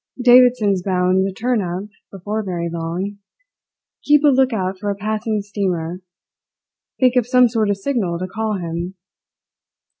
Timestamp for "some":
7.27-7.47